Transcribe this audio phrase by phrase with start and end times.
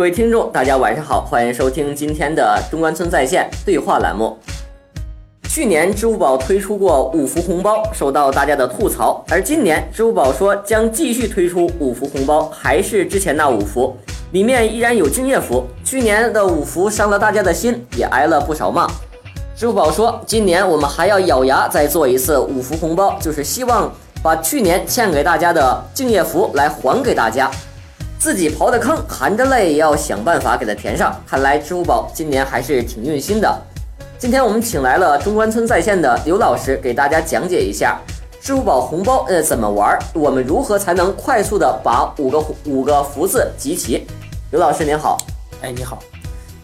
[0.00, 4.34] 各位听众，大家晚上好，欢迎收听今天的中关村在线对话栏目。
[5.46, 13.94] 去年支付宝推出过五福红包，受到大家的吐槽，而今年支付宝说将继续推出五福红包，还是之前那五福，
[14.32, 15.66] 里面依然有敬业福。
[15.84, 18.86] 去年的五福伤了大家的心，也挨了不少骂。
[19.54, 23.92] 支付宝说，今年我们还要咬牙再做一次五福红包，就是希望
[24.22, 27.50] 把去年欠给大家的敬业福来还给大家。
[28.20, 31.18] 自己刨的坑，含着泪也要想办法给它填上。
[31.26, 33.58] 看来支付宝今年还是挺用心的。
[34.18, 37.98] 今天我们请来了中关村在线的刘老师，给大家讲解一下
[38.38, 44.06] 支付宝红包呃怎么玩，我们如何才能快速的把五个五个福字集齐。
[44.50, 45.16] 刘老师您好，
[45.62, 45.98] 哎你好，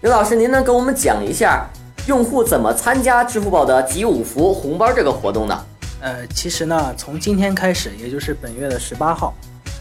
[0.00, 1.70] 刘老师您能给我们讲一下
[2.08, 5.64] 用户怎么参加支付宝的集五福红包这个活动呢？
[6.00, 9.32] 呃，其实呢，从今天开始，也就是本月的十八号。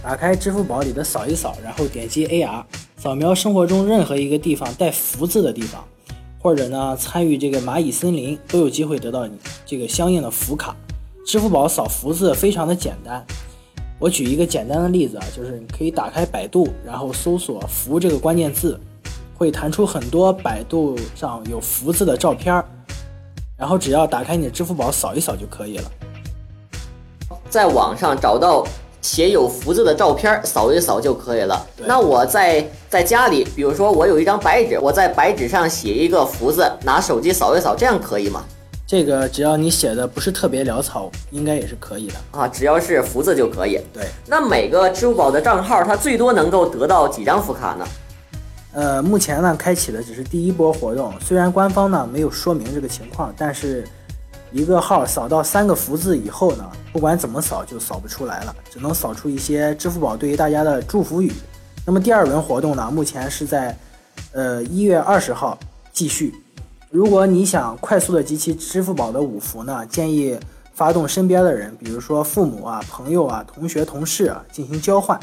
[0.04, 2.62] 打开支付宝里的扫一扫，然后点击 AR
[2.98, 5.82] 扫描生活中任何一个地方带福字的地方，
[6.42, 10.76] 或者呢参与这个蚂蚁森林，都有机会得到你这个相应的福卡。
[11.26, 13.26] 支付宝扫福字非常的简单，
[13.98, 18.78] 我举一个简单的例子啊，就是你可以打开百度，然后搜索“福”这个关键字，
[19.34, 22.66] 会弹出很多百度上有福字的照片儿，
[23.56, 25.92] 然后只要打开你的支付宝扫一扫就可以了，
[27.50, 28.68] 在网上找到。
[29.04, 31.64] 写有福字的照片，扫一扫就可以了。
[31.86, 38.44] 那我在在家里，比如说我有一张白纸，我在白纸上写一个福字，拿手机扫一扫，这样可以吗？
[38.88, 42.48] 这个只要你写的不是特别潦草，应该也是可以的啊。
[42.48, 43.78] 只要是福字就可以。
[43.94, 44.06] 对。
[44.26, 47.86] 那每个支付宝的账号，它最多能够得到几张福卡呢？
[48.72, 53.84] 呃，目前呢，开启的只是第一波活动，虽然官方呢没有说明这个情况，但是。
[54.54, 61.34] 一个号扫到三个福字以后呢，不管怎么扫就扫不出来了，只能扫出一些支付宝对于大家的祝福语。
[61.84, 63.76] 那么第二轮活动呢，目前是在，
[64.32, 65.58] 呃一月二十号
[65.92, 66.32] 继续。
[66.92, 70.38] 如果你想快速的集齐支付宝的五福呢，建议
[70.76, 75.20] 发动身边的人，比如说父母啊、朋友啊、同学、同事啊进行交换。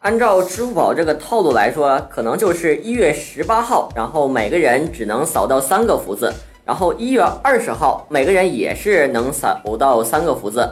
[0.00, 6.34] 按照支付宝这个套路来说，可能就是一月十八号，然后每个人只能扫到三个福字。
[6.64, 10.68] 然后一月二十号，每个人也是能扫到三个福字，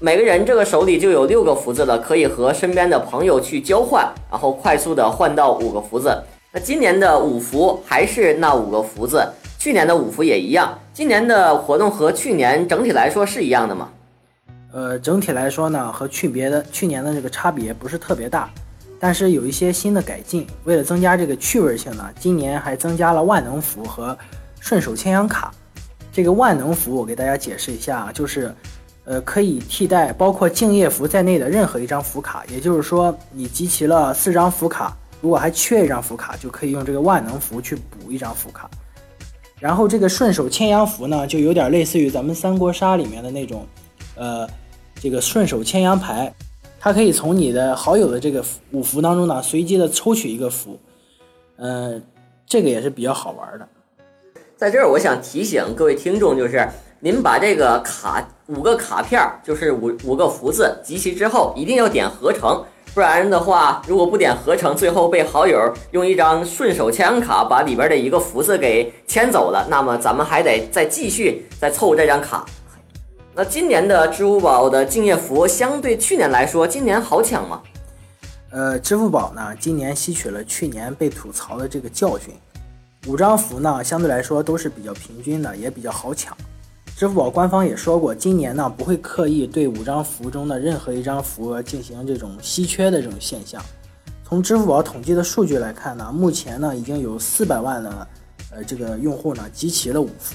[0.00, 6.16] 每个人这个手里就有六个福字了，可以和身边的朋友去交换，然后快速的换到五个福字。
[6.52, 9.22] 那今年的五福还是那五个福字，
[9.58, 10.76] 去年的五福也一样。
[10.92, 13.90] 今年的活动和去年整体来说是一样的吗？
[14.72, 18.50] 呃，整体来说呢，和去别的去年的这个差别不是特别大。
[19.02, 24.16] 但是有一些新的改进，为了增加这个趣味性呢，今年还增加了万能符和
[24.60, 25.50] 顺手牵羊卡。
[26.12, 28.54] 这个万能符我给大家解释一下啊，就是，
[29.04, 32.44] 呃，可以替代包括敬业福在内的任何一张福卡。
[32.50, 38.68] 也就是说，你集齐了四张福卡，如果还缺一张福卡，就可以用这个万能符去补一张福卡。
[39.58, 43.66] 然后这个顺手牵羊符呢，就有点类似于咱们三国杀里面的那种，
[44.14, 44.46] 呃，
[44.96, 46.30] 这个顺手牵羊牌。
[46.82, 48.42] 它可以从你的好友的这个
[48.72, 50.80] 五福当中呢，随机的抽取一个福，
[51.58, 52.02] 嗯，
[52.46, 53.68] 这个也是比较好玩的。
[54.56, 56.66] 在这儿，我想提醒各位听众，就是
[57.00, 62.64] 您把这个卡五个卡片，就是五五个福字集齐之后，一定要点合成，
[62.94, 65.58] 不然的话，如果不点合成，最后被好友
[65.90, 72.46] 用一张顺手牵羊卡把里边的一个福字给牵走了，那么咱们还得再继续再凑这张卡。
[73.32, 77.62] 那今年的支付宝的敬业福相对去年来说，今年好抢吗？
[78.50, 82.34] 呃，支付宝呢，今年吸取了去年被吐槽的这个教训，
[83.06, 86.36] 五张福呢，相对来说都是比较平均的，也比较好抢。
[86.96, 93.62] 支付宝官方也说过，今年呢不会刻意对五张福中的任何一张福进行这种稀缺的这种现象。
[94.24, 98.08] 从支付宝统计的数据来看呢，目前呢已经有四百万的
[98.50, 100.34] 呃这个用户呢集齐了五福。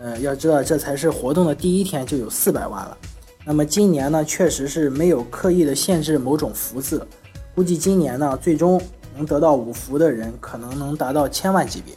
[0.00, 2.96] 呃，要知道这才是活动的第一天就有四百万了。
[3.44, 7.06] 那么今年呢，确实是没有刻意的限制某种福字，
[7.54, 8.80] 估计今年呢，最终
[9.16, 11.94] 能得到五福的人可能能达到千万级别。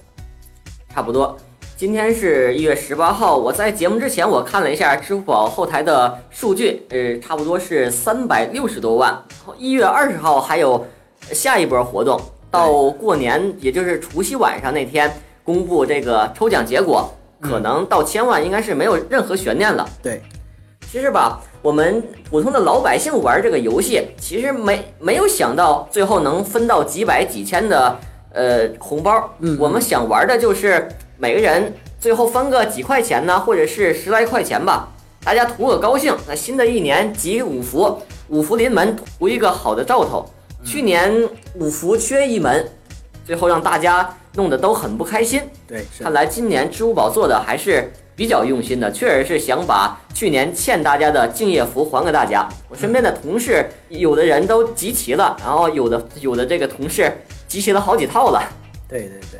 [0.89, 1.37] 差不多，
[1.77, 9.21] 今天是一月十八号，我在节目之前我看了一下支付宝后台的数据，呃，差不多是三百六十多万。
[9.57, 10.85] 一月二十号还有
[11.31, 12.19] 下一波活动，
[12.49, 15.11] 到过年也就是除夕晚上那天
[15.43, 17.13] 公布这个抽奖结果。
[17.41, 19.85] 可能到千万应该是没有任何悬念了。
[20.01, 20.21] 对，
[20.89, 27.97] 其实吧，我们普通的老百姓玩这个游戏，其实没没有想到最后能分到几百几千的
[28.33, 29.33] 呃红包。
[29.39, 34.89] 嗯，我们想玩的就是每个人最后分个几块钱呢，或者是十来块钱吧，
[35.23, 36.15] 大家图个高兴。
[36.27, 40.25] 那新的一年集五福，五福临门，图一个好的兆头。
[40.63, 41.11] 去年
[41.55, 42.69] 五福缺一门，
[43.31, 45.41] 最后让大家弄得都很不开心。
[45.65, 52.45] 对，看来今年支付宝做的还是比较用心的，确实是想把去年欠大家的敬业福还给大家。
[52.67, 57.09] 我身边的同事有的人都集齐了，然后有的有的这个同事
[57.47, 58.43] 集齐了好几套了。
[58.89, 59.39] 对对对，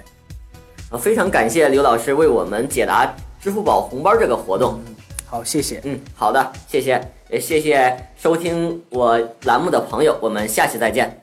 [0.89, 4.79] 啊，非常感谢刘老师为我们解答支付宝红包这个活动。
[5.25, 5.81] 好，谢谢。
[5.83, 11.21] 嗯，好的，谢谢，也谢谢收听我栏目的朋友，我们下期再见。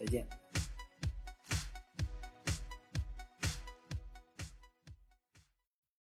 [0.00, 0.35] 再见。